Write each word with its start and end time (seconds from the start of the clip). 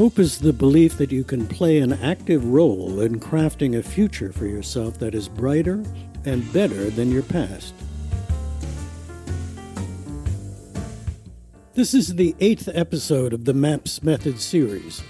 Hope 0.00 0.18
is 0.18 0.38
the 0.38 0.54
belief 0.54 0.96
that 0.96 1.12
you 1.12 1.22
can 1.22 1.46
play 1.46 1.76
an 1.76 1.92
active 1.92 2.42
role 2.42 3.00
in 3.00 3.20
crafting 3.20 3.76
a 3.76 3.82
future 3.82 4.32
for 4.32 4.46
yourself 4.46 4.98
that 4.98 5.14
is 5.14 5.28
brighter 5.28 5.84
and 6.24 6.50
better 6.54 6.88
than 6.88 7.10
your 7.12 7.22
past. 7.22 7.74
This 11.74 11.92
is 11.92 12.14
the 12.14 12.34
eighth 12.40 12.66
episode 12.72 13.34
of 13.34 13.44
the 13.44 13.52
MAPS 13.52 14.02
Method 14.02 14.40
series. 14.40 15.02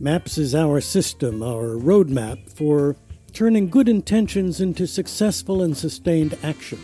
MAPS 0.00 0.38
is 0.38 0.54
our 0.54 0.80
system, 0.80 1.42
our 1.42 1.76
roadmap 1.76 2.50
for 2.50 2.96
turning 3.34 3.68
good 3.68 3.86
intentions 3.86 4.62
into 4.62 4.86
successful 4.86 5.62
and 5.62 5.76
sustained 5.76 6.38
action. 6.42 6.80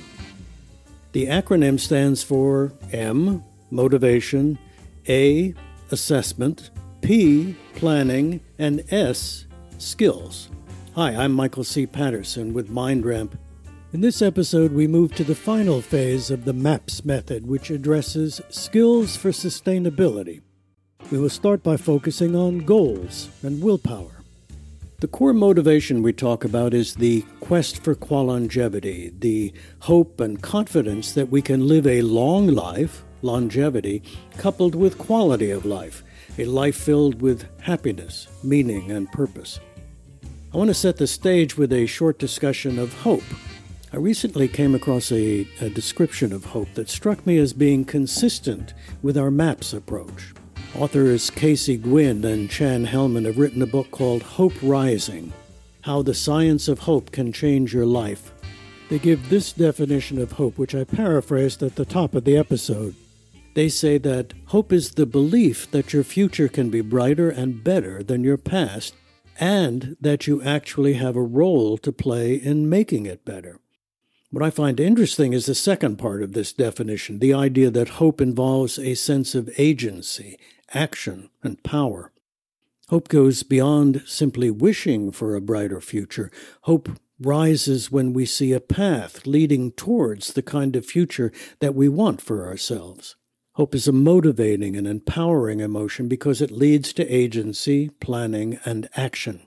The 1.12 1.28
acronym 1.28 1.80
stands 1.80 2.22
for 2.22 2.74
M, 2.92 3.42
motivation, 3.70 4.58
A, 5.08 5.54
assessment, 5.90 6.68
P, 7.02 7.56
planning, 7.74 8.40
and 8.60 8.84
S, 8.92 9.46
skills. 9.78 10.48
Hi, 10.94 11.10
I'm 11.10 11.32
Michael 11.32 11.64
C. 11.64 11.84
Patterson 11.84 12.54
with 12.54 12.70
MindRamp. 12.70 13.32
In 13.92 14.02
this 14.02 14.22
episode, 14.22 14.72
we 14.72 14.86
move 14.86 15.12
to 15.16 15.24
the 15.24 15.34
final 15.34 15.80
phase 15.82 16.30
of 16.30 16.44
the 16.44 16.52
MAPS 16.52 17.04
method, 17.04 17.44
which 17.44 17.70
addresses 17.70 18.40
skills 18.50 19.16
for 19.16 19.30
sustainability. 19.30 20.42
We 21.10 21.18
will 21.18 21.28
start 21.28 21.64
by 21.64 21.76
focusing 21.76 22.36
on 22.36 22.60
goals 22.60 23.30
and 23.42 23.60
willpower. 23.60 24.22
The 25.00 25.08
core 25.08 25.32
motivation 25.32 26.04
we 26.04 26.12
talk 26.12 26.44
about 26.44 26.72
is 26.72 26.94
the 26.94 27.22
quest 27.40 27.82
for 27.82 27.96
longevity, 27.96 29.12
the 29.18 29.52
hope 29.80 30.20
and 30.20 30.40
confidence 30.40 31.12
that 31.14 31.30
we 31.30 31.42
can 31.42 31.66
live 31.66 31.88
a 31.88 32.02
long 32.02 32.46
life, 32.46 33.02
longevity, 33.22 34.04
coupled 34.36 34.76
with 34.76 34.98
quality 34.98 35.50
of 35.50 35.66
life, 35.66 36.04
a 36.38 36.44
life 36.44 36.76
filled 36.76 37.20
with 37.20 37.46
happiness, 37.60 38.28
meaning, 38.42 38.90
and 38.90 39.10
purpose. 39.12 39.60
I 40.52 40.56
want 40.56 40.68
to 40.68 40.74
set 40.74 40.96
the 40.96 41.06
stage 41.06 41.56
with 41.56 41.72
a 41.72 41.86
short 41.86 42.18
discussion 42.18 42.78
of 42.78 42.92
hope 42.92 43.24
I 43.94 43.98
recently 43.98 44.48
came 44.48 44.74
across 44.74 45.12
a, 45.12 45.46
a, 45.60 45.68
description 45.68 46.32
of 46.32 46.46
hope 46.46 46.72
that 46.74 46.88
struck 46.88 47.26
me 47.26 47.36
as 47.36 47.52
being 47.52 47.84
consistent 47.84 48.72
with 49.02 49.18
our 49.18 49.30
MAPS 49.30 49.74
approach. 49.74 50.32
Authors 50.74 51.28
Casey 51.28 51.76
Gwinn 51.76 52.24
and 52.24 52.48
Chan 52.48 52.86
Hellman 52.86 53.26
have 53.26 53.36
written 53.36 53.60
a 53.60 53.66
book 53.66 53.90
called 53.90 54.22
Hope 54.22 54.54
Rising 54.62 55.34
How 55.82 56.00
the 56.00 56.14
Science 56.14 56.68
of 56.68 56.78
Hope 56.78 57.12
Can 57.12 57.34
Change 57.34 57.74
Your 57.74 57.84
Life. 57.84 58.32
They 58.88 58.98
give 58.98 59.28
this 59.28 59.52
definition 59.52 60.18
of 60.18 60.32
hope, 60.32 60.56
which 60.56 60.74
I 60.74 60.84
paraphrased 60.84 61.62
at 61.62 61.74
the 61.74 61.84
top 61.84 62.14
of 62.14 62.24
the 62.24 62.38
episode. 62.38 62.94
They 63.54 63.68
say 63.68 63.98
that 63.98 64.32
hope 64.46 64.72
is 64.72 64.92
the 64.92 65.06
belief 65.06 65.70
that 65.72 65.92
your 65.92 66.04
future 66.04 66.48
can 66.48 66.70
be 66.70 66.80
brighter 66.80 67.28
and 67.28 67.62
better 67.62 68.02
than 68.02 68.24
your 68.24 68.38
past, 68.38 68.94
and 69.38 69.96
that 70.00 70.26
you 70.26 70.42
actually 70.42 70.94
have 70.94 71.16
a 71.16 71.22
role 71.22 71.76
to 71.78 71.92
play 71.92 72.34
in 72.34 72.68
making 72.68 73.06
it 73.06 73.24
better. 73.24 73.60
What 74.30 74.42
I 74.42 74.48
find 74.48 74.80
interesting 74.80 75.34
is 75.34 75.44
the 75.44 75.54
second 75.54 75.96
part 75.96 76.22
of 76.22 76.32
this 76.32 76.54
definition 76.54 77.18
the 77.18 77.34
idea 77.34 77.70
that 77.70 78.00
hope 78.00 78.20
involves 78.20 78.78
a 78.78 78.94
sense 78.94 79.34
of 79.34 79.50
agency, 79.58 80.38
action, 80.72 81.28
and 81.42 81.62
power. 81.62 82.12
Hope 82.88 83.08
goes 83.08 83.42
beyond 83.42 84.02
simply 84.06 84.50
wishing 84.50 85.12
for 85.12 85.36
a 85.36 85.42
brighter 85.42 85.82
future. 85.82 86.30
Hope 86.62 86.88
rises 87.20 87.92
when 87.92 88.14
we 88.14 88.24
see 88.24 88.52
a 88.52 88.60
path 88.60 89.26
leading 89.26 89.72
towards 89.72 90.32
the 90.32 90.42
kind 90.42 90.74
of 90.76 90.86
future 90.86 91.30
that 91.60 91.74
we 91.74 91.88
want 91.88 92.22
for 92.22 92.46
ourselves. 92.46 93.16
Hope 93.56 93.74
is 93.74 93.86
a 93.86 93.92
motivating 93.92 94.76
and 94.76 94.86
empowering 94.86 95.60
emotion 95.60 96.08
because 96.08 96.40
it 96.40 96.50
leads 96.50 96.94
to 96.94 97.06
agency, 97.06 97.90
planning, 98.00 98.58
and 98.64 98.88
action. 98.96 99.42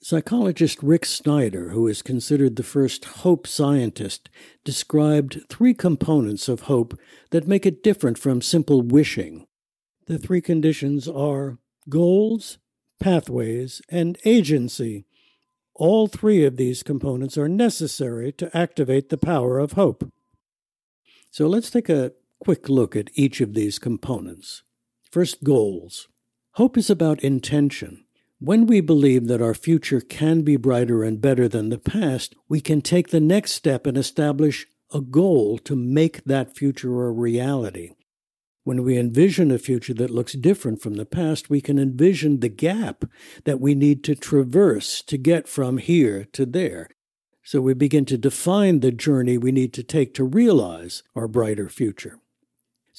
Psychologist 0.00 0.82
Rick 0.82 1.04
Snyder, 1.04 1.70
who 1.70 1.86
is 1.86 2.02
considered 2.02 2.56
the 2.56 2.64
first 2.64 3.04
hope 3.04 3.46
scientist, 3.46 4.28
described 4.64 5.42
three 5.48 5.72
components 5.72 6.48
of 6.48 6.62
hope 6.62 6.98
that 7.30 7.46
make 7.46 7.64
it 7.64 7.82
different 7.82 8.18
from 8.18 8.42
simple 8.42 8.82
wishing. 8.82 9.46
The 10.06 10.18
three 10.18 10.40
conditions 10.40 11.06
are 11.06 11.58
goals, 11.88 12.58
pathways, 12.98 13.80
and 13.88 14.18
agency. 14.24 15.04
All 15.74 16.08
three 16.08 16.44
of 16.44 16.56
these 16.56 16.82
components 16.82 17.38
are 17.38 17.48
necessary 17.48 18.32
to 18.32 18.56
activate 18.56 19.10
the 19.10 19.18
power 19.18 19.60
of 19.60 19.72
hope. 19.72 20.10
So 21.30 21.46
let's 21.46 21.70
take 21.70 21.88
a 21.88 22.12
quick 22.40 22.68
look 22.68 22.96
at 22.96 23.10
each 23.14 23.40
of 23.40 23.54
these 23.54 23.78
components. 23.78 24.62
First, 25.10 25.44
goals. 25.44 26.08
Hope 26.52 26.76
is 26.76 26.90
about 26.90 27.22
intention. 27.22 28.04
When 28.40 28.66
we 28.66 28.80
believe 28.80 29.26
that 29.26 29.42
our 29.42 29.54
future 29.54 30.00
can 30.00 30.42
be 30.42 30.56
brighter 30.56 31.02
and 31.02 31.20
better 31.20 31.48
than 31.48 31.70
the 31.70 31.78
past, 31.78 32.34
we 32.48 32.60
can 32.60 32.80
take 32.80 33.08
the 33.08 33.20
next 33.20 33.52
step 33.52 33.86
and 33.86 33.96
establish 33.96 34.66
a 34.92 35.00
goal 35.00 35.58
to 35.58 35.74
make 35.74 36.24
that 36.24 36.56
future 36.56 37.06
a 37.06 37.10
reality. 37.10 37.94
When 38.64 38.84
we 38.84 38.98
envision 38.98 39.50
a 39.50 39.58
future 39.58 39.94
that 39.94 40.10
looks 40.10 40.34
different 40.34 40.82
from 40.82 40.94
the 40.94 41.06
past, 41.06 41.50
we 41.50 41.60
can 41.60 41.78
envision 41.78 42.40
the 42.40 42.48
gap 42.48 43.04
that 43.44 43.60
we 43.60 43.74
need 43.74 44.04
to 44.04 44.14
traverse 44.14 45.02
to 45.02 45.16
get 45.16 45.48
from 45.48 45.78
here 45.78 46.26
to 46.32 46.44
there. 46.44 46.88
So 47.42 47.60
we 47.62 47.72
begin 47.72 48.04
to 48.04 48.18
define 48.18 48.80
the 48.80 48.92
journey 48.92 49.38
we 49.38 49.52
need 49.52 49.72
to 49.72 49.82
take 49.82 50.12
to 50.14 50.24
realize 50.24 51.02
our 51.16 51.26
brighter 51.26 51.68
future. 51.68 52.18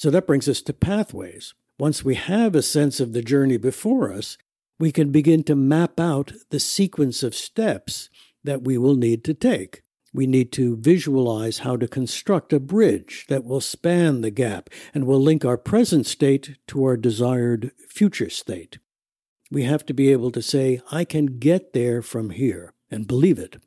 So 0.00 0.08
that 0.08 0.26
brings 0.26 0.48
us 0.48 0.62
to 0.62 0.72
pathways. 0.72 1.52
Once 1.78 2.02
we 2.02 2.14
have 2.14 2.54
a 2.54 2.62
sense 2.62 3.00
of 3.00 3.12
the 3.12 3.20
journey 3.20 3.58
before 3.58 4.10
us, 4.10 4.38
we 4.78 4.92
can 4.92 5.12
begin 5.12 5.44
to 5.44 5.54
map 5.54 6.00
out 6.00 6.32
the 6.48 6.58
sequence 6.58 7.22
of 7.22 7.34
steps 7.34 8.08
that 8.42 8.62
we 8.62 8.78
will 8.78 8.94
need 8.94 9.24
to 9.24 9.34
take. 9.34 9.82
We 10.14 10.26
need 10.26 10.52
to 10.52 10.78
visualize 10.78 11.58
how 11.58 11.76
to 11.76 11.86
construct 11.86 12.54
a 12.54 12.58
bridge 12.58 13.26
that 13.28 13.44
will 13.44 13.60
span 13.60 14.22
the 14.22 14.30
gap 14.30 14.70
and 14.94 15.04
will 15.06 15.20
link 15.20 15.44
our 15.44 15.58
present 15.58 16.06
state 16.06 16.56
to 16.68 16.82
our 16.82 16.96
desired 16.96 17.72
future 17.86 18.30
state. 18.30 18.78
We 19.50 19.64
have 19.64 19.84
to 19.84 19.92
be 19.92 20.10
able 20.12 20.30
to 20.30 20.40
say, 20.40 20.80
I 20.90 21.04
can 21.04 21.38
get 21.38 21.74
there 21.74 22.00
from 22.00 22.30
here, 22.30 22.72
and 22.90 23.06
believe 23.06 23.38
it. 23.38 23.58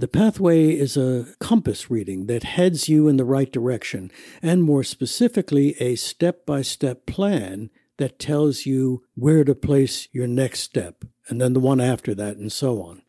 The 0.00 0.06
pathway 0.06 0.70
is 0.70 0.96
a 0.96 1.26
compass 1.40 1.90
reading 1.90 2.26
that 2.26 2.44
heads 2.44 2.88
you 2.88 3.08
in 3.08 3.16
the 3.16 3.24
right 3.24 3.50
direction, 3.50 4.12
and 4.40 4.62
more 4.62 4.84
specifically, 4.84 5.74
a 5.80 5.96
step 5.96 6.46
by 6.46 6.62
step 6.62 7.04
plan 7.04 7.70
that 7.96 8.20
tells 8.20 8.64
you 8.64 9.02
where 9.16 9.42
to 9.42 9.56
place 9.56 10.06
your 10.12 10.28
next 10.28 10.60
step, 10.60 11.04
and 11.28 11.40
then 11.40 11.52
the 11.52 11.58
one 11.58 11.80
after 11.80 12.14
that, 12.14 12.36
and 12.36 12.52
so 12.52 12.80
on. 12.80 13.02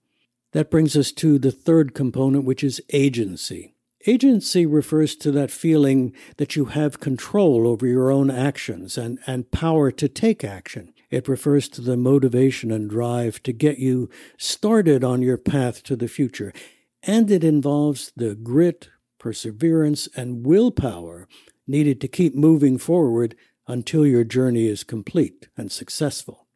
That 0.54 0.72
brings 0.72 0.98
us 0.98 1.12
to 1.12 1.38
the 1.38 1.52
third 1.52 1.94
component, 1.94 2.44
which 2.44 2.64
is 2.64 2.82
agency. 2.92 3.76
Agency 4.08 4.66
refers 4.66 5.16
to 5.18 5.32
that 5.34 5.52
feeling 5.52 6.12
that 6.38 6.56
you 6.56 6.66
have 6.66 7.00
control 7.00 7.68
over 7.68 7.86
your 7.86 8.10
own 8.10 8.32
actions 8.32 8.98
and, 8.98 9.20
and 9.28 9.52
power 9.52 9.92
to 9.92 10.10
take 10.10 10.44
action. 10.44 10.92
It 11.12 11.28
refers 11.28 11.70
to 11.70 11.82
the 11.82 11.98
motivation 11.98 12.72
and 12.72 12.90
drive 12.90 13.44
to 13.44 13.54
get 13.54 13.78
you 13.78 14.10
started 14.40 15.04
on 15.04 15.22
your 15.22 15.38
path 15.38 15.84
to 15.84 15.96
the 15.96 16.08
future. 16.08 16.52
And 17.04 17.32
it 17.32 17.44
involves 17.44 18.12
the 18.16 18.36
grit, 18.36 18.90
perseverance, 19.20 20.08
and 20.16 20.46
willpower 20.46 21.28
needed 21.68 22.02
to 22.02 22.08
keep 22.08 22.36
moving 22.36 22.78
forward 22.78 23.36
until 23.68 24.06
your 24.06 24.24
journey 24.24 24.68
is 24.68 24.84
complete 24.84 25.48
and 25.56 25.72
successful. 25.72 26.48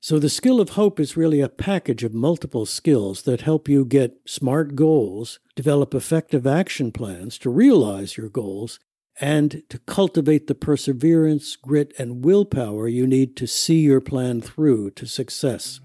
So, 0.00 0.18
the 0.18 0.28
skill 0.28 0.60
of 0.60 0.70
hope 0.70 1.00
is 1.00 1.16
really 1.16 1.40
a 1.40 1.48
package 1.48 2.04
of 2.04 2.14
multiple 2.14 2.66
skills 2.66 3.22
that 3.22 3.40
help 3.40 3.68
you 3.68 3.84
get 3.84 4.20
smart 4.26 4.76
goals, 4.76 5.40
develop 5.56 5.92
effective 5.92 6.46
action 6.46 6.92
plans 6.92 7.36
to 7.38 7.50
realize 7.50 8.16
your 8.16 8.28
goals, 8.28 8.78
and 9.20 9.62
to 9.68 9.78
cultivate 9.80 10.46
the 10.46 10.54
perseverance, 10.54 11.56
grit, 11.56 11.92
and 11.98 12.24
willpower 12.24 12.86
you 12.86 13.06
need 13.06 13.36
to 13.36 13.46
see 13.46 13.80
your 13.80 14.00
plan 14.00 14.40
through 14.40 14.90
to 14.92 15.06
success. 15.06 15.80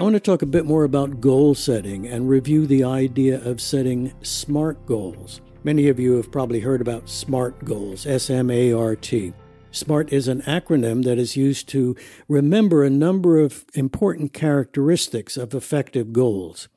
I 0.00 0.02
want 0.02 0.14
to 0.14 0.20
talk 0.20 0.40
a 0.40 0.46
bit 0.46 0.64
more 0.64 0.84
about 0.84 1.20
goal 1.20 1.54
setting 1.54 2.06
and 2.06 2.26
review 2.26 2.66
the 2.66 2.82
idea 2.82 3.38
of 3.46 3.60
setting 3.60 4.14
SMART 4.22 4.86
goals. 4.86 5.42
Many 5.62 5.88
of 5.88 6.00
you 6.00 6.16
have 6.16 6.32
probably 6.32 6.60
heard 6.60 6.80
about 6.80 7.10
SMART 7.10 7.66
goals, 7.66 8.06
S 8.06 8.30
M 8.30 8.50
A 8.50 8.72
R 8.72 8.96
T. 8.96 9.34
SMART 9.72 10.10
is 10.10 10.26
an 10.26 10.40
acronym 10.46 11.04
that 11.04 11.18
is 11.18 11.36
used 11.36 11.68
to 11.68 11.96
remember 12.28 12.82
a 12.82 12.88
number 12.88 13.38
of 13.40 13.66
important 13.74 14.32
characteristics 14.32 15.36
of 15.36 15.52
effective 15.52 16.14
goals. 16.14 16.70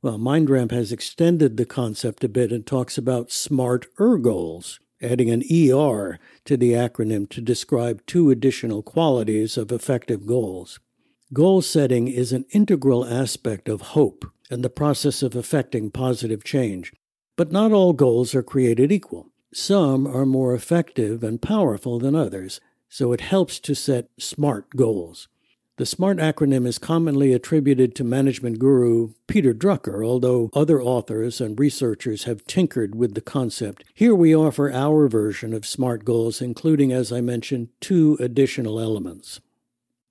Well, 0.00 0.16
MindRamp 0.16 0.70
has 0.70 0.92
extended 0.92 1.56
the 1.56 1.66
concept 1.66 2.22
a 2.22 2.28
bit 2.28 2.52
and 2.52 2.64
talks 2.64 2.96
about 2.96 3.32
SMART-er 3.32 4.18
goals, 4.18 4.78
adding 5.02 5.30
an 5.30 5.42
ER 5.50 6.20
to 6.44 6.56
the 6.56 6.74
acronym 6.74 7.28
to 7.30 7.40
describe 7.40 8.06
two 8.06 8.30
additional 8.30 8.84
qualities 8.84 9.56
of 9.56 9.72
effective 9.72 10.26
goals. 10.28 10.78
Goal 11.34 11.60
setting 11.60 12.08
is 12.08 12.32
an 12.32 12.46
integral 12.52 13.04
aspect 13.04 13.68
of 13.68 13.92
hope 13.92 14.24
and 14.50 14.64
the 14.64 14.70
process 14.70 15.22
of 15.22 15.36
effecting 15.36 15.90
positive 15.90 16.42
change. 16.42 16.90
But 17.36 17.52
not 17.52 17.70
all 17.70 17.92
goals 17.92 18.34
are 18.34 18.42
created 18.42 18.90
equal. 18.90 19.28
Some 19.52 20.06
are 20.06 20.24
more 20.24 20.54
effective 20.54 21.22
and 21.22 21.42
powerful 21.42 21.98
than 21.98 22.14
others, 22.14 22.62
so 22.88 23.12
it 23.12 23.20
helps 23.20 23.60
to 23.60 23.74
set 23.74 24.08
SMART 24.18 24.70
goals. 24.74 25.28
The 25.76 25.84
SMART 25.84 26.16
acronym 26.16 26.66
is 26.66 26.78
commonly 26.78 27.34
attributed 27.34 27.94
to 27.96 28.04
management 28.04 28.58
guru 28.58 29.12
Peter 29.26 29.52
Drucker, 29.52 30.02
although 30.02 30.48
other 30.54 30.80
authors 30.80 31.42
and 31.42 31.60
researchers 31.60 32.24
have 32.24 32.46
tinkered 32.46 32.94
with 32.94 33.12
the 33.12 33.20
concept. 33.20 33.84
Here 33.92 34.14
we 34.14 34.34
offer 34.34 34.72
our 34.72 35.08
version 35.08 35.52
of 35.52 35.66
SMART 35.66 36.06
goals, 36.06 36.40
including, 36.40 36.90
as 36.90 37.12
I 37.12 37.20
mentioned, 37.20 37.68
two 37.80 38.16
additional 38.18 38.80
elements. 38.80 39.40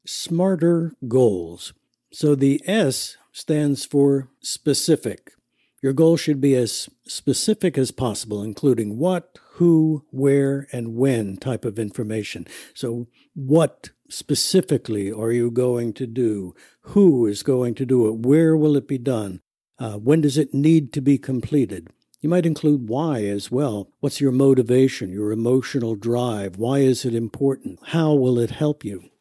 Smarter 0.07 0.93
goals. 1.07 1.73
So 2.11 2.33
the 2.33 2.61
S 2.65 3.17
stands 3.33 3.85
for 3.85 4.29
specific. 4.41 5.33
Your 5.81 5.93
goal 5.93 6.17
should 6.17 6.41
be 6.41 6.55
as 6.55 6.89
specific 7.05 7.77
as 7.77 7.91
possible, 7.91 8.41
including 8.41 8.97
what, 8.97 9.37
who, 9.51 10.05
where, 10.09 10.67
and 10.71 10.95
when 10.95 11.37
type 11.37 11.65
of 11.65 11.77
information. 11.77 12.47
So, 12.73 13.07
what 13.35 13.91
specifically 14.09 15.11
are 15.11 15.31
you 15.31 15.51
going 15.51 15.93
to 15.93 16.07
do? 16.07 16.55
Who 16.81 17.27
is 17.27 17.43
going 17.43 17.75
to 17.75 17.85
do 17.85 18.07
it? 18.07 18.25
Where 18.25 18.57
will 18.57 18.75
it 18.75 18.87
be 18.87 18.97
done? 18.97 19.41
Uh, 19.77 19.97
when 19.97 20.21
does 20.21 20.37
it 20.37 20.53
need 20.53 20.91
to 20.93 21.01
be 21.01 21.19
completed? 21.19 21.89
You 22.19 22.29
might 22.29 22.47
include 22.47 22.89
why 22.89 23.25
as 23.25 23.51
well. 23.51 23.91
What's 23.99 24.19
your 24.19 24.31
motivation, 24.31 25.11
your 25.11 25.31
emotional 25.31 25.95
drive? 25.95 26.57
Why 26.57 26.79
is 26.79 27.05
it 27.05 27.13
important? 27.13 27.79
How 27.89 28.13
will 28.13 28.39
it 28.39 28.51
help 28.51 28.83
you? 28.83 29.11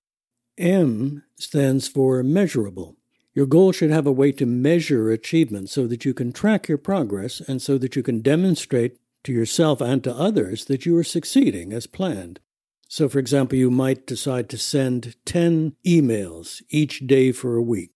M 0.58 1.22
stands 1.36 1.88
for 1.88 2.22
measurable. 2.22 2.96
Your 3.34 3.46
goal 3.46 3.72
should 3.72 3.90
have 3.90 4.06
a 4.06 4.12
way 4.12 4.32
to 4.32 4.46
measure 4.46 5.10
achievement 5.10 5.68
so 5.68 5.86
that 5.86 6.04
you 6.04 6.14
can 6.14 6.32
track 6.32 6.68
your 6.68 6.78
progress 6.78 7.40
and 7.40 7.60
so 7.60 7.76
that 7.78 7.94
you 7.94 8.02
can 8.02 8.22
demonstrate 8.22 8.96
to 9.24 9.32
yourself 9.32 9.80
and 9.80 10.02
to 10.04 10.14
others 10.14 10.64
that 10.66 10.86
you 10.86 10.96
are 10.96 11.04
succeeding 11.04 11.72
as 11.72 11.86
planned. 11.86 12.40
So, 12.88 13.08
for 13.08 13.18
example, 13.18 13.58
you 13.58 13.70
might 13.70 14.06
decide 14.06 14.48
to 14.50 14.58
send 14.58 15.16
10 15.26 15.74
emails 15.86 16.62
each 16.70 17.06
day 17.06 17.32
for 17.32 17.56
a 17.56 17.62
week. 17.62 17.90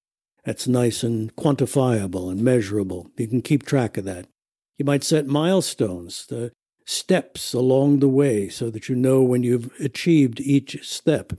That's 0.44 0.66
nice 0.66 1.02
and 1.02 1.34
quantifiable 1.36 2.30
and 2.30 2.42
measurable. 2.42 3.10
You 3.16 3.28
can 3.28 3.40
keep 3.40 3.64
track 3.64 3.96
of 3.96 4.04
that. 4.04 4.26
You 4.78 4.84
might 4.84 5.04
set 5.04 5.26
milestones, 5.26 6.26
the 6.26 6.52
steps 6.84 7.54
along 7.54 8.00
the 8.00 8.08
way, 8.08 8.48
so 8.48 8.70
that 8.70 8.88
you 8.88 8.96
know 8.96 9.22
when 9.22 9.42
you've 9.42 9.70
achieved 9.78 10.40
each 10.40 10.86
step. 10.86 11.34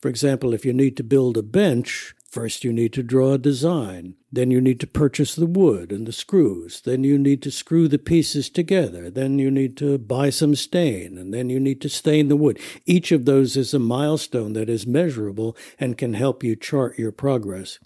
For 0.00 0.08
example, 0.08 0.54
if 0.54 0.64
you 0.64 0.72
need 0.72 0.96
to 0.96 1.02
build 1.02 1.36
a 1.36 1.42
bench, 1.42 2.14
First, 2.36 2.64
you 2.64 2.72
need 2.72 2.92
to 2.92 3.02
draw 3.02 3.32
a 3.32 3.38
design. 3.38 4.14
Then, 4.30 4.50
you 4.50 4.60
need 4.60 4.78
to 4.80 4.86
purchase 4.86 5.34
the 5.34 5.46
wood 5.46 5.90
and 5.90 6.06
the 6.06 6.12
screws. 6.12 6.82
Then, 6.82 7.02
you 7.02 7.16
need 7.18 7.40
to 7.44 7.50
screw 7.50 7.88
the 7.88 7.98
pieces 7.98 8.50
together. 8.50 9.08
Then, 9.08 9.38
you 9.38 9.50
need 9.50 9.74
to 9.78 9.96
buy 9.96 10.28
some 10.28 10.54
stain. 10.54 11.16
And 11.16 11.32
then, 11.32 11.48
you 11.48 11.58
need 11.58 11.80
to 11.80 11.88
stain 11.88 12.28
the 12.28 12.36
wood. 12.36 12.58
Each 12.84 13.10
of 13.10 13.24
those 13.24 13.56
is 13.56 13.72
a 13.72 13.78
milestone 13.78 14.52
that 14.52 14.68
is 14.68 14.86
measurable 14.86 15.56
and 15.78 15.96
can 15.96 16.12
help 16.12 16.44
you 16.44 16.56
chart 16.56 16.98
your 16.98 17.10
progress. 17.10 17.78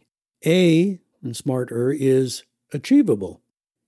A, 0.44 0.98
and 1.22 1.36
smarter, 1.36 1.92
is 1.92 2.42
achievable. 2.72 3.42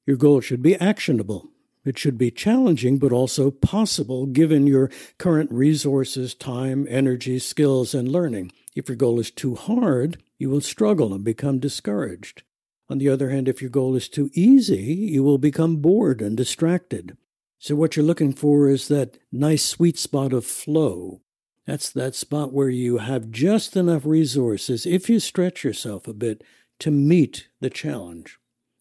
Your 0.07 0.17
goal 0.17 0.41
should 0.41 0.63
be 0.63 0.77
actionable. 0.77 1.51
It 1.85 1.99
should 1.99 2.17
be 2.17 2.31
challenging, 2.31 2.99
but 2.99 3.13
also 3.13 3.51
possible 3.51 4.27
given 4.27 4.67
your 4.67 4.91
current 5.19 5.51
resources, 5.51 6.35
time, 6.35 6.87
energy, 6.89 7.39
skills, 7.39 7.95
and 7.95 8.09
learning. 8.09 8.53
If 8.75 8.89
your 8.89 8.97
goal 8.97 9.19
is 9.19 9.31
too 9.31 9.57
hard, 9.57 10.23
you 10.39 10.49
will 10.49 10.61
struggle 10.61 11.13
and 11.13 11.25
become 11.25 11.59
discouraged. 11.59 12.43
On 12.89 12.99
the 12.99 13.09
other 13.09 13.31
hand, 13.31 13.49
if 13.49 13.61
your 13.61 13.71
goal 13.71 13.97
is 13.97 14.09
too 14.09 14.31
easy, 14.33 14.83
you 14.83 15.23
will 15.23 15.39
become 15.39 15.77
bored 15.77 16.21
and 16.23 16.37
distracted. 16.37 17.17
So, 17.59 17.75
what 17.75 17.97
you're 17.97 18.05
looking 18.05 18.33
for 18.33 18.69
is 18.69 18.89
that 18.89 19.19
nice 19.31 19.65
sweet 19.65 19.99
spot 19.99 20.33
of 20.33 20.45
flow. 20.45 21.21
That's 21.67 21.91
that 21.91 22.15
spot 22.15 22.53
where 22.53 22.69
you 22.69 22.99
have 22.99 23.31
just 23.31 23.77
enough 23.77 24.05
resources, 24.05 24.85
if 24.85 25.09
you 25.09 25.21
stretch 25.21 25.63
yourself 25.63 26.09
a 26.09 26.13
bit, 26.13 26.43
to 26.81 26.91
meet 26.91 27.49
the 27.61 27.71
challenge. 27.71 28.39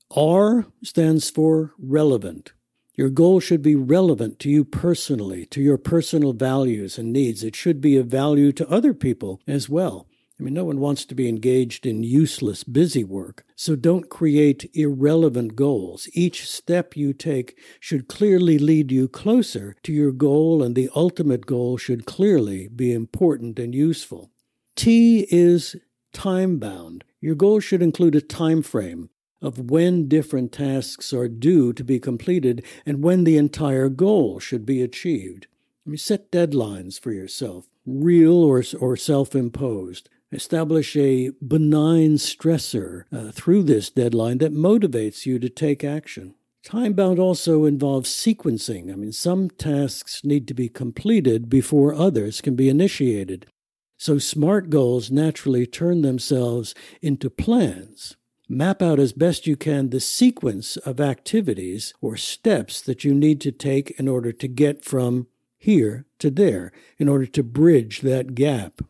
R 0.09 0.65
stands 0.83 1.29
for 1.29 1.73
relevant. 1.77 2.53
Your 2.95 3.09
goal 3.09 3.39
should 3.39 3.61
be 3.61 3.75
relevant 3.75 4.37
to 4.39 4.49
you 4.49 4.65
personally, 4.65 5.45
to 5.47 5.61
your 5.61 5.77
personal 5.77 6.33
values 6.33 6.97
and 6.97 7.13
needs. 7.13 7.43
It 7.43 7.55
should 7.55 7.79
be 7.79 7.95
of 7.97 8.07
value 8.07 8.51
to 8.53 8.69
other 8.69 8.93
people 8.93 9.41
as 9.47 9.69
well. 9.69 10.07
I 10.39 10.43
mean, 10.43 10.55
no 10.55 10.65
one 10.65 10.79
wants 10.79 11.05
to 11.05 11.15
be 11.15 11.29
engaged 11.29 11.85
in 11.85 12.01
useless 12.01 12.63
busy 12.63 13.03
work, 13.03 13.45
so 13.55 13.75
don't 13.75 14.09
create 14.09 14.71
irrelevant 14.73 15.55
goals. 15.55 16.09
Each 16.13 16.49
step 16.49 16.97
you 16.97 17.13
take 17.13 17.59
should 17.79 18.07
clearly 18.07 18.57
lead 18.57 18.91
you 18.91 19.07
closer 19.07 19.75
to 19.83 19.93
your 19.93 20.11
goal, 20.11 20.63
and 20.63 20.75
the 20.75 20.89
ultimate 20.95 21.45
goal 21.45 21.77
should 21.77 22.07
clearly 22.07 22.67
be 22.67 22.91
important 22.91 23.59
and 23.59 23.75
useful. 23.75 24.31
T 24.75 25.27
is 25.29 25.75
time 26.11 26.57
bound. 26.57 27.03
Your 27.19 27.35
goal 27.35 27.59
should 27.59 27.83
include 27.83 28.15
a 28.15 28.21
time 28.21 28.63
frame 28.63 29.11
of 29.41 29.71
when 29.71 30.07
different 30.07 30.51
tasks 30.51 31.13
are 31.13 31.27
due 31.27 31.73
to 31.73 31.83
be 31.83 31.99
completed 31.99 32.63
and 32.85 33.03
when 33.03 33.23
the 33.23 33.37
entire 33.37 33.89
goal 33.89 34.39
should 34.39 34.65
be 34.65 34.81
achieved. 34.81 35.47
Set 35.95 36.31
deadlines 36.31 36.99
for 36.99 37.11
yourself, 37.11 37.67
real 37.85 38.43
or, 38.43 38.63
or 38.79 38.95
self 38.95 39.35
imposed. 39.35 40.09
Establish 40.31 40.95
a 40.95 41.31
benign 41.45 42.15
stressor 42.15 43.03
uh, 43.11 43.31
through 43.31 43.63
this 43.63 43.89
deadline 43.89 44.37
that 44.37 44.53
motivates 44.53 45.25
you 45.25 45.39
to 45.39 45.49
take 45.49 45.83
action. 45.83 46.35
Time 46.63 46.93
bound 46.93 47.17
also 47.17 47.65
involves 47.65 48.09
sequencing. 48.09 48.93
I 48.93 48.95
mean, 48.95 49.11
some 49.11 49.49
tasks 49.49 50.23
need 50.23 50.47
to 50.47 50.53
be 50.53 50.69
completed 50.69 51.49
before 51.49 51.93
others 51.93 52.39
can 52.39 52.55
be 52.55 52.69
initiated. 52.69 53.47
So, 53.97 54.19
SMART 54.19 54.69
goals 54.69 55.11
naturally 55.11 55.65
turn 55.65 56.01
themselves 56.01 56.73
into 57.01 57.29
plans. 57.29 58.15
Map 58.53 58.81
out 58.81 58.99
as 58.99 59.13
best 59.13 59.47
you 59.47 59.55
can 59.55 59.91
the 59.91 60.01
sequence 60.01 60.75
of 60.75 60.99
activities 60.99 61.93
or 62.01 62.17
steps 62.17 62.81
that 62.81 63.05
you 63.05 63.13
need 63.13 63.39
to 63.39 63.49
take 63.49 63.91
in 63.91 64.09
order 64.09 64.33
to 64.33 64.47
get 64.49 64.83
from 64.83 65.27
here 65.57 66.05
to 66.19 66.29
there, 66.29 66.73
in 66.97 67.07
order 67.07 67.25
to 67.25 67.43
bridge 67.43 68.01
that 68.01 68.35
gap. 68.35 68.81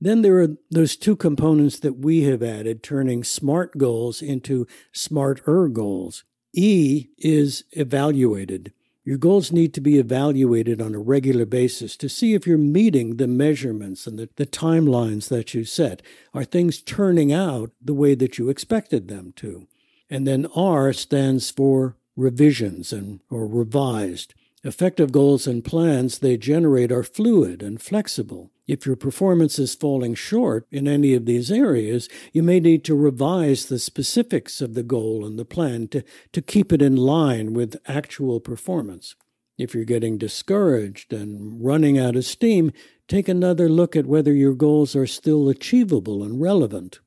Then 0.00 0.22
there 0.22 0.40
are 0.40 0.56
those 0.70 0.96
two 0.96 1.16
components 1.16 1.78
that 1.80 1.98
we 1.98 2.22
have 2.22 2.42
added, 2.42 2.82
turning 2.82 3.22
SMART 3.24 3.76
goals 3.76 4.22
into 4.22 4.66
smarter 4.90 5.68
goals. 5.68 6.24
E 6.54 7.08
is 7.18 7.64
evaluated. 7.72 8.72
Your 9.08 9.16
goals 9.16 9.50
need 9.52 9.72
to 9.72 9.80
be 9.80 9.98
evaluated 9.98 10.82
on 10.82 10.94
a 10.94 10.98
regular 10.98 11.46
basis 11.46 11.96
to 11.96 12.10
see 12.10 12.34
if 12.34 12.46
you're 12.46 12.58
meeting 12.58 13.16
the 13.16 13.26
measurements 13.26 14.06
and 14.06 14.18
the, 14.18 14.28
the 14.36 14.44
timelines 14.44 15.28
that 15.28 15.54
you 15.54 15.64
set. 15.64 16.02
Are 16.34 16.44
things 16.44 16.82
turning 16.82 17.32
out 17.32 17.70
the 17.80 17.94
way 17.94 18.14
that 18.14 18.36
you 18.36 18.50
expected 18.50 19.08
them 19.08 19.32
to? 19.36 19.66
And 20.10 20.26
then 20.26 20.44
R 20.54 20.92
stands 20.92 21.50
for 21.50 21.96
revisions 22.16 22.92
and 22.92 23.20
or 23.30 23.46
revised. 23.46 24.34
Effective 24.64 25.12
goals 25.12 25.46
and 25.46 25.64
plans 25.64 26.18
they 26.18 26.36
generate 26.36 26.90
are 26.90 27.04
fluid 27.04 27.62
and 27.62 27.80
flexible. 27.80 28.50
If 28.66 28.86
your 28.86 28.96
performance 28.96 29.56
is 29.58 29.74
falling 29.74 30.14
short 30.14 30.66
in 30.72 30.88
any 30.88 31.14
of 31.14 31.26
these 31.26 31.52
areas, 31.52 32.08
you 32.32 32.42
may 32.42 32.58
need 32.58 32.84
to 32.84 32.96
revise 32.96 33.66
the 33.66 33.78
specifics 33.78 34.60
of 34.60 34.74
the 34.74 34.82
goal 34.82 35.24
and 35.24 35.38
the 35.38 35.44
plan 35.44 35.86
to, 35.88 36.02
to 36.32 36.42
keep 36.42 36.72
it 36.72 36.82
in 36.82 36.96
line 36.96 37.52
with 37.54 37.76
actual 37.86 38.40
performance. 38.40 39.14
If 39.56 39.74
you're 39.74 39.84
getting 39.84 40.18
discouraged 40.18 41.12
and 41.12 41.64
running 41.64 41.96
out 41.96 42.16
of 42.16 42.24
steam, 42.24 42.72
take 43.06 43.28
another 43.28 43.68
look 43.68 43.94
at 43.94 44.06
whether 44.06 44.32
your 44.32 44.54
goals 44.54 44.96
are 44.96 45.06
still 45.06 45.48
achievable 45.48 46.24
and 46.24 46.40
relevant. 46.40 46.98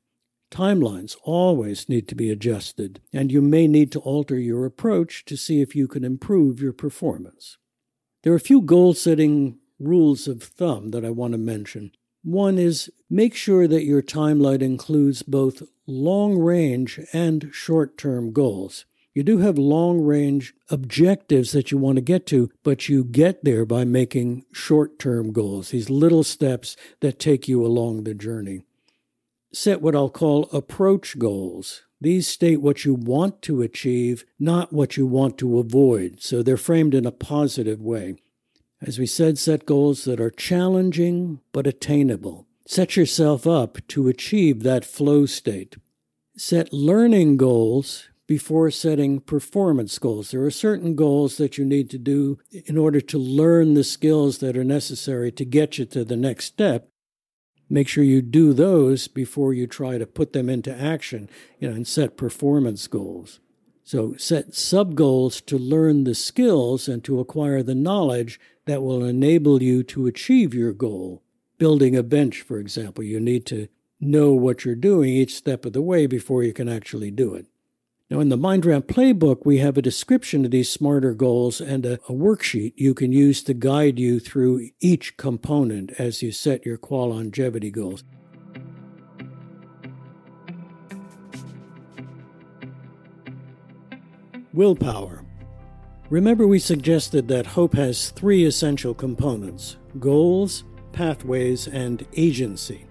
Timelines 0.52 1.16
always 1.22 1.88
need 1.88 2.06
to 2.08 2.14
be 2.14 2.30
adjusted, 2.30 3.00
and 3.10 3.32
you 3.32 3.40
may 3.40 3.66
need 3.66 3.90
to 3.92 4.00
alter 4.00 4.38
your 4.38 4.66
approach 4.66 5.24
to 5.24 5.34
see 5.34 5.62
if 5.62 5.74
you 5.74 5.88
can 5.88 6.04
improve 6.04 6.60
your 6.60 6.74
performance. 6.74 7.56
There 8.22 8.34
are 8.34 8.36
a 8.36 8.40
few 8.40 8.60
goal 8.60 8.92
setting 8.92 9.58
rules 9.78 10.28
of 10.28 10.42
thumb 10.42 10.90
that 10.90 11.06
I 11.06 11.10
want 11.10 11.32
to 11.32 11.38
mention. 11.38 11.92
One 12.22 12.58
is 12.58 12.92
make 13.08 13.34
sure 13.34 13.66
that 13.66 13.84
your 13.84 14.02
timeline 14.02 14.60
includes 14.60 15.22
both 15.22 15.62
long 15.86 16.38
range 16.38 17.00
and 17.14 17.48
short 17.50 17.96
term 17.96 18.30
goals. 18.30 18.84
You 19.14 19.22
do 19.22 19.38
have 19.38 19.56
long 19.56 20.02
range 20.02 20.52
objectives 20.68 21.52
that 21.52 21.70
you 21.70 21.78
want 21.78 21.96
to 21.96 22.02
get 22.02 22.26
to, 22.26 22.50
but 22.62 22.90
you 22.90 23.04
get 23.04 23.42
there 23.42 23.64
by 23.64 23.84
making 23.84 24.44
short 24.52 24.98
term 24.98 25.32
goals, 25.32 25.70
these 25.70 25.88
little 25.88 26.24
steps 26.24 26.76
that 27.00 27.18
take 27.18 27.48
you 27.48 27.64
along 27.64 28.04
the 28.04 28.14
journey. 28.14 28.64
Set 29.54 29.82
what 29.82 29.94
I'll 29.94 30.08
call 30.08 30.48
approach 30.52 31.18
goals. 31.18 31.82
These 32.00 32.26
state 32.26 32.62
what 32.62 32.84
you 32.84 32.94
want 32.94 33.42
to 33.42 33.62
achieve, 33.62 34.24
not 34.38 34.72
what 34.72 34.96
you 34.96 35.06
want 35.06 35.38
to 35.38 35.58
avoid, 35.58 36.22
so 36.22 36.42
they're 36.42 36.56
framed 36.56 36.94
in 36.94 37.06
a 37.06 37.12
positive 37.12 37.80
way. 37.80 38.16
As 38.80 38.98
we 38.98 39.06
said, 39.06 39.38
set 39.38 39.66
goals 39.66 40.04
that 40.04 40.20
are 40.20 40.30
challenging 40.30 41.40
but 41.52 41.66
attainable. 41.66 42.46
Set 42.66 42.96
yourself 42.96 43.46
up 43.46 43.78
to 43.88 44.08
achieve 44.08 44.62
that 44.62 44.84
flow 44.84 45.26
state. 45.26 45.76
Set 46.36 46.72
learning 46.72 47.36
goals 47.36 48.08
before 48.26 48.70
setting 48.70 49.20
performance 49.20 49.98
goals. 49.98 50.30
There 50.30 50.42
are 50.44 50.50
certain 50.50 50.96
goals 50.96 51.36
that 51.36 51.58
you 51.58 51.64
need 51.64 51.90
to 51.90 51.98
do 51.98 52.38
in 52.50 52.78
order 52.78 53.00
to 53.00 53.18
learn 53.18 53.74
the 53.74 53.84
skills 53.84 54.38
that 54.38 54.56
are 54.56 54.64
necessary 54.64 55.30
to 55.32 55.44
get 55.44 55.76
you 55.76 55.84
to 55.86 56.04
the 56.04 56.16
next 56.16 56.46
step. 56.46 56.88
Make 57.72 57.88
sure 57.88 58.04
you 58.04 58.20
do 58.20 58.52
those 58.52 59.08
before 59.08 59.54
you 59.54 59.66
try 59.66 59.96
to 59.96 60.04
put 60.04 60.34
them 60.34 60.50
into 60.50 60.78
action, 60.78 61.30
you 61.58 61.70
know, 61.70 61.74
and 61.74 61.88
set 61.88 62.18
performance 62.18 62.86
goals. 62.86 63.40
So 63.82 64.14
set 64.18 64.54
sub 64.54 64.94
goals 64.94 65.40
to 65.40 65.56
learn 65.56 66.04
the 66.04 66.14
skills 66.14 66.86
and 66.86 67.02
to 67.04 67.18
acquire 67.18 67.62
the 67.62 67.74
knowledge 67.74 68.38
that 68.66 68.82
will 68.82 69.02
enable 69.02 69.62
you 69.62 69.82
to 69.84 70.06
achieve 70.06 70.52
your 70.52 70.74
goal. 70.74 71.22
Building 71.56 71.96
a 71.96 72.02
bench, 72.02 72.42
for 72.42 72.58
example, 72.58 73.04
you 73.04 73.18
need 73.18 73.46
to 73.46 73.68
know 73.98 74.32
what 74.32 74.66
you're 74.66 74.74
doing 74.74 75.08
each 75.08 75.34
step 75.34 75.64
of 75.64 75.72
the 75.72 75.80
way 75.80 76.06
before 76.06 76.42
you 76.42 76.52
can 76.52 76.68
actually 76.68 77.10
do 77.10 77.34
it. 77.34 77.46
Now, 78.12 78.20
in 78.20 78.28
the 78.28 78.36
MindRamp 78.36 78.82
playbook, 78.82 79.46
we 79.46 79.56
have 79.60 79.78
a 79.78 79.80
description 79.80 80.44
of 80.44 80.50
these 80.50 80.68
smarter 80.68 81.14
goals 81.14 81.62
and 81.62 81.86
a, 81.86 81.94
a, 81.94 82.12
worksheet 82.12 82.74
you 82.76 82.92
can 82.92 83.10
use 83.10 83.42
to 83.44 83.54
guide 83.54 83.98
you 83.98 84.20
through 84.20 84.68
each 84.80 85.16
component 85.16 85.92
as 85.92 86.20
you 86.20 86.30
set 86.30 86.66
your 86.66 86.76
qualongevity 86.76 87.72
goals. 87.72 88.04
Willpower. 94.52 95.24
Remember, 96.10 96.46
we 96.46 96.58
suggested 96.58 97.28
that 97.28 97.46
hope 97.46 97.72
has 97.72 98.10
three 98.10 98.44
essential 98.44 98.92
components 98.92 99.78
goals, 99.98 100.64
pathways, 100.92 101.66
and 101.66 102.06
agency. 102.12 102.84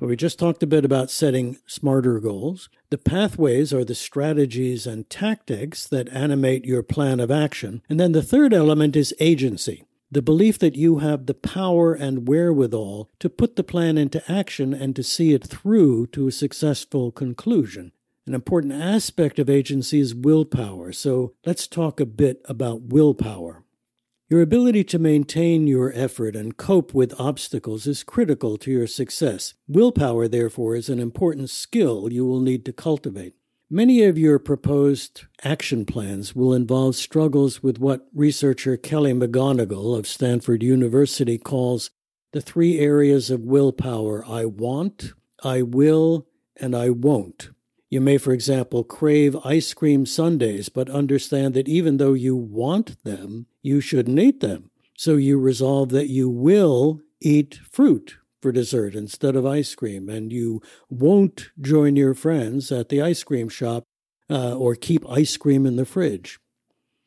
We 0.00 0.16
just 0.16 0.38
talked 0.38 0.62
a 0.62 0.66
bit 0.66 0.86
about 0.86 1.10
setting 1.10 1.58
smarter 1.66 2.20
goals. 2.20 2.70
The 2.90 2.98
pathways 2.98 3.72
are 3.72 3.84
the 3.84 3.94
strategies 3.94 4.86
and 4.86 5.10
tactics 5.10 5.88
that 5.88 6.08
animate 6.10 6.64
your 6.64 6.82
plan 6.82 7.18
of 7.18 7.30
action. 7.30 7.82
And 7.88 7.98
then 7.98 8.12
the 8.12 8.22
third 8.22 8.54
element 8.54 8.96
is 8.96 9.14
agency 9.18 9.84
the 10.10 10.22
belief 10.22 10.58
that 10.58 10.76
you 10.76 10.98
have 10.98 11.26
the 11.26 11.34
power 11.34 11.92
and 11.92 12.28
wherewithal 12.28 13.10
to 13.18 13.28
put 13.28 13.56
the 13.56 13.64
plan 13.64 13.98
into 13.98 14.22
action 14.30 14.72
and 14.72 14.94
to 14.94 15.02
see 15.02 15.32
it 15.34 15.44
through 15.44 16.06
to 16.06 16.28
a 16.28 16.32
successful 16.32 17.10
conclusion. 17.10 17.92
An 18.26 18.34
important 18.34 18.72
aspect 18.72 19.38
of 19.38 19.50
agency 19.50 20.00
is 20.00 20.14
willpower, 20.14 20.92
so 20.92 21.34
let's 21.44 21.66
talk 21.66 22.00
a 22.00 22.06
bit 22.06 22.40
about 22.46 22.82
willpower. 22.82 23.62
Your 24.28 24.42
ability 24.42 24.82
to 24.84 24.98
maintain 24.98 25.68
your 25.68 25.92
effort 25.94 26.34
and 26.34 26.56
cope 26.56 26.92
with 26.92 27.14
obstacles 27.16 27.86
is 27.86 28.02
critical 28.02 28.56
to 28.58 28.72
your 28.72 28.88
success. 28.88 29.54
Willpower, 29.68 30.26
therefore, 30.26 30.74
is 30.74 30.88
an 30.88 30.98
important 30.98 31.48
skill 31.48 32.12
you 32.12 32.26
will 32.26 32.40
need 32.40 32.64
to 32.64 32.72
cultivate. 32.72 33.34
Many 33.70 34.02
of 34.02 34.18
your 34.18 34.40
proposed 34.40 35.26
action 35.44 35.84
plans 35.84 36.34
will 36.34 36.52
involve 36.52 36.96
struggles 36.96 37.62
with 37.62 37.78
what 37.78 38.08
researcher 38.12 38.76
Kelly 38.76 39.12
McGonigal 39.12 39.96
of 39.96 40.08
Stanford 40.08 40.60
University 40.60 41.38
calls 41.38 41.90
the 42.32 42.40
three 42.40 42.80
areas 42.80 43.30
of 43.30 43.42
willpower 43.42 44.24
I 44.26 44.44
want, 44.44 45.12
I 45.44 45.62
will, 45.62 46.26
and 46.56 46.74
I 46.74 46.90
won't. 46.90 47.50
You 47.88 48.00
may, 48.00 48.18
for 48.18 48.32
example, 48.32 48.82
crave 48.82 49.36
ice 49.44 49.72
cream 49.72 50.06
sundaes, 50.06 50.68
but 50.68 50.90
understand 50.90 51.54
that 51.54 51.68
even 51.68 51.98
though 51.98 52.14
you 52.14 52.34
want 52.34 53.02
them, 53.04 53.46
you 53.62 53.80
shouldn't 53.80 54.18
eat 54.18 54.40
them. 54.40 54.70
So 54.96 55.14
you 55.16 55.38
resolve 55.38 55.90
that 55.90 56.08
you 56.08 56.28
will 56.28 57.00
eat 57.20 57.60
fruit 57.70 58.18
for 58.42 58.50
dessert 58.50 58.94
instead 58.94 59.36
of 59.36 59.46
ice 59.46 59.74
cream, 59.74 60.08
and 60.08 60.32
you 60.32 60.62
won't 60.88 61.50
join 61.60 61.96
your 61.96 62.14
friends 62.14 62.72
at 62.72 62.88
the 62.88 63.02
ice 63.02 63.22
cream 63.22 63.48
shop 63.48 63.84
uh, 64.28 64.56
or 64.56 64.74
keep 64.74 65.08
ice 65.08 65.36
cream 65.36 65.64
in 65.64 65.76
the 65.76 65.84
fridge. 65.84 66.40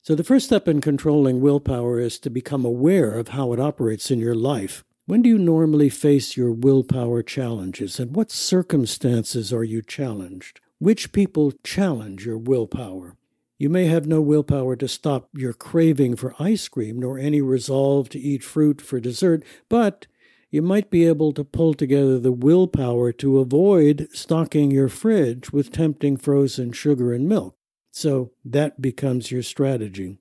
So, 0.01 0.15
the 0.15 0.24
first 0.24 0.45
step 0.45 0.67
in 0.67 0.79
controlling 0.79 1.41
willpower 1.41 2.00
is 2.00 2.19
to 2.19 2.29
become 2.29 2.63
aware 2.63 3.12
of 3.12 3.29
how 3.29 3.51
it 3.51 3.59
operates 3.59 4.09
in 4.09 4.19
your 4.19 4.36
life. 4.36 4.83
When 5.05 5.21
do 5.21 5.29
you 5.29 5.38
normally 5.38 5.89
face 5.89 6.38
your 6.38 6.51
willpower 6.51 7.21
challenges, 7.21 8.00
and 8.00 8.15
what 8.15 8.31
circumstances 8.31 9.51
are 9.51 9.63
you 9.63 9.81
challenged? 9.81 10.62
Which 10.79 11.12
people 11.12 11.51
challenge 11.62 12.25
your 12.25 12.38
willpower? 12.38 13.17
You 13.57 13.69
may 13.69 13.88
have 13.88 14.07
no 14.07 14.21
willpower 14.21 14.77
to 14.77 14.88
stop 14.88 15.27
your 15.33 15.51
craving 15.51 16.15
for 16.15 16.33
ice 16.39 16.69
cream, 16.69 17.00
nor 17.00 17.19
any 17.19 17.41
resolve 17.41 18.07
to 18.09 18.19
eat 18.19 18.45
fruit 18.45 18.79
for 18.79 19.01
dessert, 19.01 19.43
but 19.67 20.07
you 20.50 20.62
might 20.62 20.89
be 20.89 21.05
able 21.05 21.33
to 21.33 21.43
pull 21.43 21.74
together 21.74 22.17
the 22.17 22.31
willpower 22.31 23.12
to 23.12 23.39
avoid 23.39 24.07
stocking 24.13 24.71
your 24.71 24.88
fridge 24.88 25.51
with 25.51 25.74
tempting 25.74 26.15
frozen 26.15 26.71
sugar 26.71 27.12
and 27.13 27.27
milk. 27.27 27.57
So 27.91 28.31
that 28.45 28.81
becomes 28.81 29.31
your 29.31 29.43
strategy. 29.43 30.17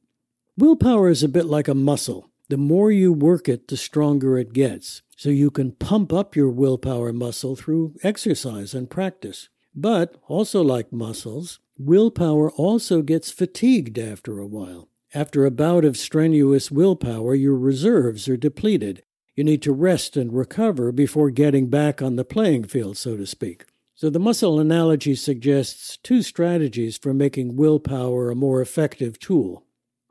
Willpower 0.56 1.08
is 1.08 1.22
a 1.22 1.28
bit 1.28 1.46
like 1.46 1.68
a 1.68 1.74
muscle. 1.74 2.30
The 2.48 2.56
more 2.56 2.90
you 2.90 3.12
work 3.12 3.48
it, 3.48 3.68
the 3.68 3.76
stronger 3.76 4.36
it 4.36 4.52
gets. 4.52 5.02
So 5.16 5.30
you 5.30 5.52
can 5.52 5.70
pump 5.70 6.12
up 6.12 6.34
your 6.34 6.48
willpower 6.48 7.12
muscle 7.12 7.54
through 7.54 7.94
exercise 8.02 8.74
and 8.74 8.90
practice. 8.90 9.48
But, 9.80 10.16
also 10.26 10.60
like 10.60 10.92
muscles, 10.92 11.60
willpower 11.78 12.50
also 12.50 13.00
gets 13.00 13.30
fatigued 13.30 13.96
after 13.96 14.40
a 14.40 14.46
while. 14.46 14.88
After 15.14 15.46
a 15.46 15.52
bout 15.52 15.84
of 15.84 15.96
strenuous 15.96 16.68
willpower, 16.72 17.36
your 17.36 17.54
reserves 17.54 18.28
are 18.28 18.36
depleted. 18.36 19.04
You 19.36 19.44
need 19.44 19.62
to 19.62 19.72
rest 19.72 20.16
and 20.16 20.32
recover 20.32 20.90
before 20.90 21.30
getting 21.30 21.68
back 21.70 22.02
on 22.02 22.16
the 22.16 22.24
playing 22.24 22.64
field, 22.64 22.96
so 22.96 23.16
to 23.16 23.24
speak. 23.24 23.66
So, 23.94 24.10
the 24.10 24.18
muscle 24.18 24.58
analogy 24.58 25.14
suggests 25.14 25.96
two 25.96 26.22
strategies 26.22 26.98
for 26.98 27.14
making 27.14 27.54
willpower 27.54 28.32
a 28.32 28.34
more 28.34 28.60
effective 28.60 29.20
tool. 29.20 29.64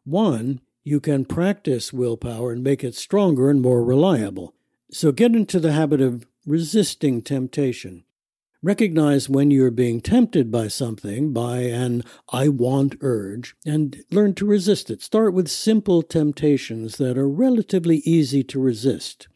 One, 0.06 0.62
you 0.86 1.02
can 1.02 1.26
practice 1.26 1.92
willpower 1.92 2.54
and 2.54 2.64
make 2.64 2.86
it 2.86 2.96
stronger 2.96 3.50
and 3.50 3.62
more 3.62 3.84
reliable. 3.84 4.54
So, 4.92 5.12
get 5.12 5.36
into 5.36 5.60
the 5.60 5.74
habit 5.74 6.00
of 6.00 6.26
resisting 6.46 7.22
temptation. 7.22 8.06
Recognize 8.64 9.30
when 9.30 9.52
you're 9.52 9.70
being 9.70 10.02
tempted 10.02 10.52
by 10.52 10.68
something, 10.68 11.32
by 11.32 11.60
an 11.60 12.04
I 12.34 12.50
want 12.50 12.96
urge, 13.02 13.56
and 13.66 14.04
learn 14.12 14.34
to 14.36 14.48
resist 14.48 14.90
it. 14.90 15.04
Start 15.04 15.34
with 15.34 15.48
simple 15.48 16.02
temptations 16.02 16.98
that 16.98 17.18
are 17.18 17.30
relatively 17.30 17.98
easy 17.98 18.44
to 18.46 18.60
resist. 18.60 19.28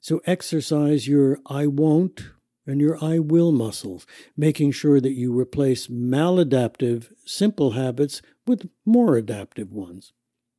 So 0.00 0.20
exercise 0.26 1.08
your 1.08 1.38
I 1.46 1.66
won't 1.66 2.30
and 2.66 2.80
your 2.80 3.02
I 3.02 3.18
will 3.18 3.50
muscles, 3.50 4.06
making 4.36 4.72
sure 4.72 5.00
that 5.00 5.14
you 5.14 5.36
replace 5.36 5.86
maladaptive, 5.86 7.12
simple 7.24 7.72
habits 7.72 8.20
with 8.46 8.68
more 8.84 9.16
adaptive 9.16 9.72
ones. 9.72 10.12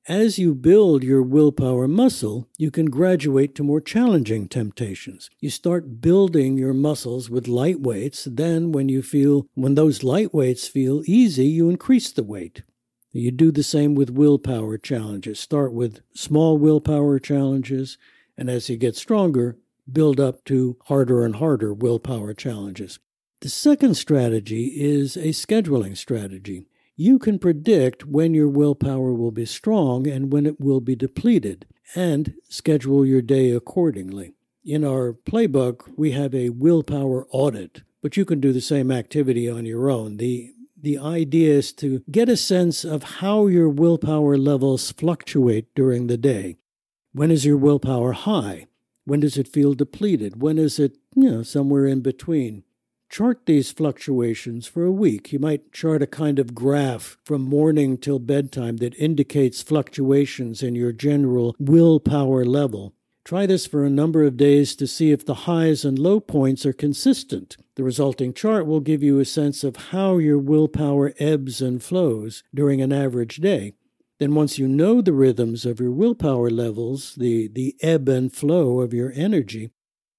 As 0.07 0.39
you 0.39 0.55
build 0.55 1.03
your 1.03 1.21
willpower 1.21 1.87
muscle, 1.87 2.49
you 2.57 2.71
can 2.71 2.87
graduate 2.87 3.53
to 3.53 3.63
more 3.63 3.79
challenging 3.79 4.47
temptations. 4.47 5.29
You 5.39 5.51
start 5.51 6.01
building 6.01 6.57
your 6.57 6.73
muscles 6.73 7.29
with 7.29 7.47
light 7.47 7.81
weights. 7.81 8.27
Then, 8.29 8.71
when 8.71 8.89
you 8.89 9.03
feel, 9.03 9.45
when 9.53 9.75
those 9.75 10.03
light 10.03 10.33
weights 10.33 10.67
feel 10.67 11.03
easy, 11.05 11.45
you 11.45 11.69
increase 11.69 12.11
the 12.11 12.23
weight. 12.23 12.63
You 13.11 13.29
do 13.29 13.51
the 13.51 13.61
same 13.61 13.93
with 13.93 14.09
willpower 14.09 14.79
challenges. 14.79 15.39
Start 15.39 15.71
with 15.71 15.99
small 16.15 16.57
willpower 16.57 17.19
challenges, 17.19 17.99
and 18.35 18.49
as 18.49 18.71
you 18.71 18.77
get 18.77 18.95
stronger, 18.95 19.57
build 19.91 20.19
up 20.19 20.43
to 20.45 20.77
harder 20.85 21.23
and 21.23 21.35
harder 21.35 21.75
willpower 21.75 22.33
challenges. 22.33 22.97
The 23.41 23.49
second 23.49 23.95
strategy 23.95 24.73
is 24.77 25.15
a 25.15 25.29
scheduling 25.29 25.95
strategy 25.95 26.65
you 27.01 27.17
can 27.17 27.39
predict 27.39 28.05
when 28.05 28.35
your 28.35 28.47
willpower 28.47 29.11
will 29.11 29.31
be 29.31 29.45
strong 29.45 30.07
and 30.07 30.31
when 30.31 30.45
it 30.45 30.61
will 30.61 30.79
be 30.79 30.95
depleted, 30.95 31.65
and 31.95 32.35
schedule 32.47 33.03
your 33.03 33.23
day 33.23 33.49
accordingly. 33.49 34.33
In 34.63 34.85
our 34.85 35.11
playbook, 35.11 35.91
we 35.97 36.11
have 36.11 36.35
a 36.35 36.49
willpower 36.49 37.25
audit, 37.31 37.81
but 38.03 38.17
you 38.17 38.23
can 38.23 38.39
do 38.39 38.53
the 38.53 38.61
same 38.61 38.91
activity 38.91 39.49
on 39.49 39.65
your 39.65 39.89
own. 39.89 40.17
The 40.17 40.53
the 40.79 40.97
idea 40.97 41.53
is 41.53 41.73
to 41.73 42.03
get 42.09 42.29
a 42.29 42.37
sense 42.37 42.83
of 42.83 43.03
how 43.03 43.47
your 43.47 43.69
willpower 43.69 44.37
levels 44.37 44.91
fluctuate 44.91 45.73
during 45.75 46.07
the 46.07 46.17
day. 46.17 46.57
When 47.13 47.29
is 47.29 47.45
your 47.45 47.57
willpower 47.57 48.13
high? 48.13 48.67
When 49.05 49.19
does 49.19 49.37
it 49.37 49.47
feel 49.47 49.73
depleted? 49.73 50.41
When 50.41 50.57
is 50.57 50.79
it, 50.79 50.97
you 51.15 51.29
know, 51.29 51.43
somewhere 51.43 51.85
in 51.85 52.01
between? 52.01 52.63
Chart 53.11 53.45
these 53.45 53.73
fluctuations 53.73 54.65
for 54.65 54.85
a 54.85 54.91
week. 54.91 55.33
You 55.33 55.39
might 55.39 55.73
chart 55.73 56.01
a 56.01 56.07
kind 56.07 56.39
of 56.39 56.55
graph 56.55 57.17
from 57.25 57.41
morning 57.41 57.97
till 57.97 58.19
bedtime 58.19 58.77
that 58.77 58.95
indicates 58.95 59.61
fluctuations 59.61 60.63
in 60.63 60.75
your 60.75 60.93
general 60.93 61.53
willpower 61.59 62.45
level. 62.45 62.93
Try 63.25 63.45
this 63.45 63.67
for 63.67 63.83
a 63.83 63.89
number 63.89 64.23
of 64.23 64.37
days 64.37 64.77
to 64.77 64.87
see 64.87 65.11
if 65.11 65.25
the 65.25 65.43
highs 65.43 65.83
and 65.83 65.99
low 65.99 66.21
points 66.21 66.65
are 66.65 66.71
consistent. 66.71 67.57
The 67.75 67.83
resulting 67.83 68.33
chart 68.33 68.65
will 68.65 68.79
give 68.79 69.03
you 69.03 69.19
a 69.19 69.25
sense 69.25 69.65
of 69.65 69.75
how 69.91 70.17
your 70.17 70.39
willpower 70.39 71.13
ebbs 71.19 71.61
and 71.61 71.83
flows 71.83 72.43
during 72.55 72.81
an 72.81 72.93
average 72.93 73.37
day. 73.37 73.73
Then, 74.19 74.35
once 74.35 74.57
you 74.57 74.69
know 74.69 75.01
the 75.01 75.13
rhythms 75.13 75.65
of 75.65 75.81
your 75.81 75.91
willpower 75.91 76.49
levels, 76.49 77.15
the, 77.15 77.49
the 77.49 77.75
ebb 77.81 78.07
and 78.07 78.31
flow 78.31 78.79
of 78.79 78.93
your 78.93 79.11
energy, 79.13 79.71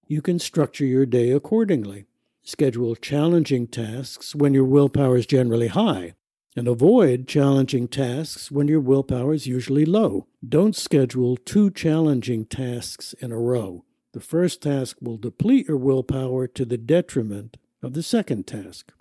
you 0.09 0.21
can 0.21 0.39
structure 0.39 0.85
your 0.85 1.07
day 1.07 1.31
accordingly. 1.31 2.05
Schedule 2.45 2.97
challenging 2.97 3.69
tasks 3.69 4.35
when 4.35 4.53
your 4.53 4.65
willpower 4.65 5.17
is 5.17 5.27
generally 5.27 5.69
high. 5.69 6.15
And 6.57 6.67
avoid 6.67 7.29
challenging 7.29 7.87
tasks 7.87 8.51
when 8.51 8.67
your 8.67 8.81
willpower 8.81 9.33
is 9.33 9.47
usually 9.47 9.85
low. 9.85 10.27
Don't 10.47 10.75
schedule 10.75 11.37
two 11.37 11.71
challenging 11.71 12.45
tasks 12.45 13.15
in 13.21 13.31
a 13.31 13.39
row. 13.39 13.85
The 14.13 14.21
first 14.21 14.61
task 14.61 14.99
will 15.01 15.17
deplete 15.17 15.69
your 15.69 15.77
willpower 15.77 16.47
to 16.49 16.65
the 16.65 16.77
detriment 16.77 17.57
of 17.81 17.95
the 17.95 18.03
second 18.03 18.47
task. 18.47 18.93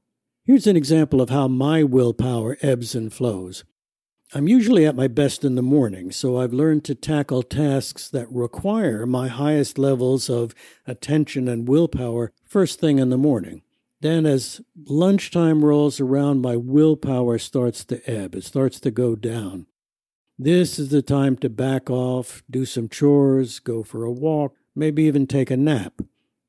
Here's 0.46 0.68
an 0.68 0.78
example 0.78 1.20
of 1.20 1.30
how 1.30 1.48
my 1.48 1.84
willpower 1.84 2.58
ebbs 2.62 2.96
and 2.96 3.12
flows. 3.12 3.64
I'm 4.34 4.48
usually 4.48 4.86
at 4.86 4.96
my 4.96 5.10
best 5.10 5.44
in 5.44 5.56
the 5.56 5.62
morning, 5.62 6.10
so 6.10 6.38
I've 6.38 6.54
learned 6.54 6.86
to 6.86 6.96
tackle 6.96 7.44
tasks 7.44 8.08
that 8.10 8.32
require 8.32 9.06
my 9.06 9.28
highest 9.28 9.78
levels 9.78 10.30
of 10.30 10.56
attention 10.88 11.50
and 11.50 11.68
willpower 11.68 12.32
first 12.46 12.80
thing 12.80 12.98
in 12.98 13.10
the 13.10 13.18
morning. 13.18 13.62
Then, 14.00 14.26
as 14.26 14.62
lunchtime 14.86 15.66
rolls 15.66 16.00
around, 16.00 16.42
my 16.42 16.56
willpower 16.56 17.40
starts 17.40 17.84
to 17.86 18.10
ebb, 18.10 18.34
it 18.34 18.46
starts 18.46 18.80
to 18.80 18.92
go 18.92 19.18
down. 19.18 19.66
This 20.40 20.80
is 20.80 20.90
the 20.90 21.02
time 21.02 21.36
to 21.38 21.50
back 21.50 21.90
off, 21.90 22.42
do 22.50 22.64
some 22.64 22.88
chores, 22.88 23.60
go 23.60 23.84
for 23.84 24.06
a 24.06 24.12
walk, 24.14 24.56
maybe 24.74 25.04
even 25.04 25.28
take 25.28 25.52
a 25.52 25.58
nap. 25.58 26.02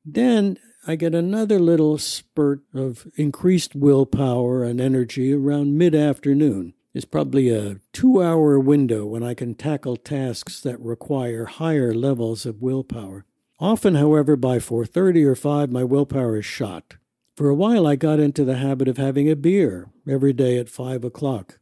Then 0.05 0.57
I 0.87 0.95
get 0.95 1.13
another 1.13 1.59
little 1.59 1.97
spurt 1.97 2.61
of 2.73 3.07
increased 3.17 3.75
willpower 3.75 4.63
and 4.63 4.79
energy 4.79 5.33
around 5.33 5.77
mid 5.77 5.93
afternoon 5.93 6.75
is 6.93 7.05
probably 7.05 7.49
a 7.49 7.77
two 7.91 8.21
hour 8.21 8.59
window 8.59 9.05
when 9.05 9.23
I 9.23 9.33
can 9.33 9.55
tackle 9.55 9.97
tasks 9.97 10.59
that 10.61 10.79
require 10.79 11.45
higher 11.45 11.93
levels 11.93 12.45
of 12.45 12.61
willpower. 12.61 13.25
Often, 13.59 13.95
however, 13.95 14.35
by 14.35 14.59
4:30 14.59 15.23
or 15.23 15.35
5 15.35 15.71
my 15.71 15.83
willpower 15.83 16.37
is 16.37 16.45
shot. 16.45 16.95
For 17.35 17.49
a 17.49 17.55
while 17.55 17.87
I 17.87 17.95
got 17.95 18.19
into 18.19 18.45
the 18.45 18.57
habit 18.57 18.87
of 18.87 18.97
having 18.97 19.29
a 19.29 19.35
beer 19.35 19.89
every 20.07 20.33
day 20.33 20.57
at 20.59 20.69
5 20.69 21.03
o'clock. 21.03 21.59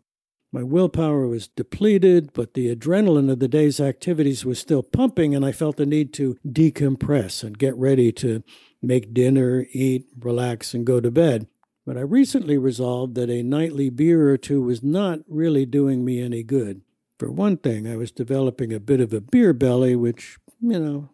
My 0.53 0.63
willpower 0.63 1.27
was 1.27 1.47
depleted, 1.47 2.33
but 2.33 2.55
the 2.55 2.75
adrenaline 2.75 3.31
of 3.31 3.39
the 3.39 3.47
day's 3.47 3.79
activities 3.79 4.43
was 4.43 4.59
still 4.59 4.83
pumping, 4.83 5.33
and 5.33 5.45
I 5.45 5.53
felt 5.53 5.77
the 5.77 5.85
need 5.85 6.11
to 6.15 6.38
decompress 6.45 7.41
and 7.41 7.57
get 7.57 7.73
ready 7.77 8.11
to 8.13 8.43
make 8.81 9.13
dinner, 9.13 9.65
eat, 9.71 10.07
relax, 10.19 10.73
and 10.73 10.85
go 10.85 11.00
to 11.00 11.09
bed. 11.09 11.47
But 11.85 11.97
I 11.97 12.01
recently 12.01 12.57
resolved 12.57 13.15
that 13.15 13.29
a 13.29 13.43
nightly 13.43 13.89
beer 13.89 14.29
or 14.29 14.38
two 14.38 14.61
was 14.61 14.83
not 14.83 15.19
really 15.27 15.65
doing 15.65 16.05
me 16.05 16.21
any 16.21 16.43
good. 16.43 16.81
For 17.17 17.31
one 17.31 17.57
thing, 17.57 17.88
I 17.88 17.95
was 17.95 18.11
developing 18.11 18.71
a 18.71 18.79
bit 18.79 19.00
of 19.00 19.13
a 19.13 19.21
beer 19.21 19.53
belly, 19.53 19.95
which, 19.95 20.38
you 20.59 20.79
know, 20.79 21.09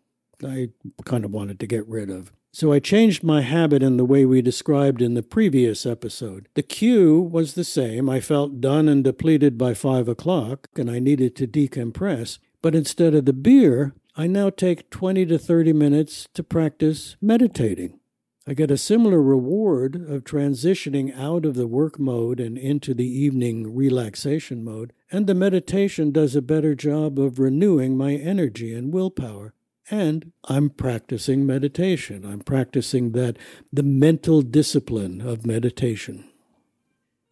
I 0.45 0.69
kind 1.05 1.25
of 1.25 1.31
wanted 1.31 1.59
to 1.59 1.67
get 1.67 1.87
rid 1.87 2.09
of. 2.09 2.31
So 2.51 2.71
I 2.71 2.79
changed 2.79 3.23
my 3.23 3.41
habit 3.41 3.83
in 3.83 3.97
the 3.97 4.05
way 4.05 4.25
we 4.25 4.41
described 4.41 5.01
in 5.01 5.13
the 5.13 5.23
previous 5.23 5.85
episode. 5.85 6.47
The 6.55 6.63
cue 6.63 7.19
was 7.19 7.53
the 7.53 7.63
same. 7.63 8.09
I 8.09 8.19
felt 8.19 8.61
done 8.61 8.87
and 8.87 9.03
depleted 9.03 9.57
by 9.57 9.73
five 9.73 10.07
o'clock, 10.07 10.67
and 10.75 10.89
I 10.89 10.99
needed 10.99 11.35
to 11.35 11.47
decompress. 11.47 12.39
But 12.61 12.73
instead 12.73 13.13
of 13.13 13.25
the 13.25 13.33
beer, 13.33 13.93
I 14.15 14.27
now 14.27 14.49
take 14.49 14.89
20 14.89 15.25
to 15.27 15.37
30 15.37 15.73
minutes 15.73 16.27
to 16.33 16.43
practice 16.43 17.15
meditating. 17.21 17.99
I 18.49 18.53
get 18.53 18.71
a 18.71 18.77
similar 18.77 19.21
reward 19.21 19.95
of 20.09 20.23
transitioning 20.23 21.13
out 21.19 21.43
of 21.43 21.55
the 21.55 21.67
work 21.67 21.99
mode 21.99 22.39
and 22.39 22.57
into 22.57 22.93
the 22.93 23.05
evening 23.05 23.75
relaxation 23.75 24.63
mode, 24.63 24.93
and 25.11 25.27
the 25.27 25.35
meditation 25.35 26.11
does 26.11 26.33
a 26.33 26.41
better 26.41 26.73
job 26.73 27.19
of 27.19 27.39
renewing 27.39 27.97
my 27.97 28.13
energy 28.13 28.73
and 28.73 28.93
willpower. 28.93 29.53
And 29.91 30.31
I'm 30.45 30.69
practicing 30.69 31.45
meditation. 31.45 32.25
I'm 32.25 32.39
practicing 32.39 33.11
that 33.11 33.35
the 33.73 33.83
mental 33.83 34.41
discipline 34.41 35.19
of 35.19 35.45
meditation. 35.45 36.23